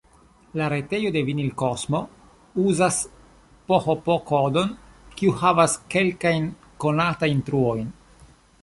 [0.59, 1.99] La retejo de Vinilkosmo
[2.63, 2.97] uzas
[3.69, 4.73] php-kodon,
[5.21, 6.51] kiu havas kelkajn
[6.87, 7.89] konatajn truojn.